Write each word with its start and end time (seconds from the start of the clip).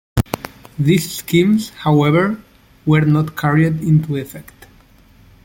These 0.79 1.17
schemes, 1.17 1.69
however, 1.69 2.41
were 2.87 3.01
not 3.05 3.35
carried 3.37 3.81
into 3.81 4.15
effect. 4.15 4.65